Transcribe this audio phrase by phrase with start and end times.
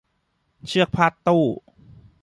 [0.67, 1.43] เชือกพาดตู้